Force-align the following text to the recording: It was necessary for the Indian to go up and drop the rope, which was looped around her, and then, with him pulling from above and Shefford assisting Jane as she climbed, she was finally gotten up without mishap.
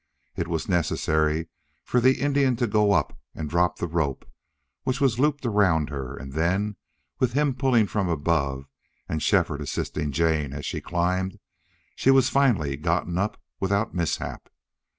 It 0.35 0.47
was 0.47 0.67
necessary 0.67 1.47
for 1.83 2.01
the 2.01 2.19
Indian 2.21 2.55
to 2.55 2.65
go 2.65 2.91
up 2.91 3.15
and 3.35 3.47
drop 3.47 3.77
the 3.77 3.85
rope, 3.85 4.25
which 4.81 4.99
was 4.99 5.19
looped 5.19 5.45
around 5.45 5.91
her, 5.91 6.17
and 6.17 6.33
then, 6.33 6.75
with 7.19 7.33
him 7.33 7.53
pulling 7.53 7.85
from 7.85 8.09
above 8.09 8.65
and 9.07 9.21
Shefford 9.21 9.61
assisting 9.61 10.11
Jane 10.11 10.53
as 10.53 10.65
she 10.65 10.81
climbed, 10.81 11.37
she 11.95 12.09
was 12.09 12.29
finally 12.29 12.77
gotten 12.77 13.19
up 13.19 13.39
without 13.59 13.93
mishap. 13.93 14.49